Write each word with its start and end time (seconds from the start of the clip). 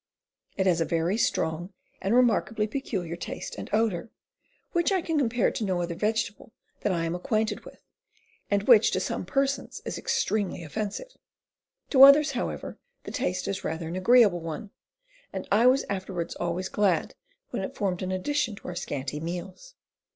It 0.57 0.65
has 0.65 0.81
a 0.81 0.85
very 0.85 1.15
strong 1.15 1.73
and 2.01 2.15
remarkably 2.15 2.65
peculiar 2.65 3.15
taste 3.15 3.55
and 3.55 3.69
odor, 3.71 4.09
which 4.71 4.91
I 4.91 4.99
can 4.99 5.19
compare 5.19 5.51
to 5.51 5.63
no 5.63 5.79
other 5.79 5.93
vegetable 5.93 6.53
that 6.79 6.91
I 6.91 7.05
am 7.05 7.13
acquainted 7.13 7.65
with, 7.65 7.83
and 8.49 8.63
which 8.63 8.89
to 8.93 8.99
some 8.99 9.27
persons 9.27 9.79
is 9.85 9.99
extremely 9.99 10.63
offensive.... 10.63 11.15
To 11.91 12.01
others, 12.01 12.31
how 12.31 12.49
ever, 12.49 12.79
the 13.03 13.11
taste 13.11 13.47
is 13.47 13.63
rather 13.63 13.87
an 13.87 13.95
agreeable 13.95 14.41
one, 14.41 14.71
and 15.31 15.47
I 15.51 15.67
was 15.67 15.85
afterwards 15.87 16.33
always 16.33 16.67
glad 16.67 17.13
when 17.51 17.61
it 17.61 17.75
formed 17.75 18.01
an 18.01 18.11
addition 18.11 18.55
to 18.55 18.69
our 18.69 18.75
scanty 18.75 19.19
meals. 19.19 19.75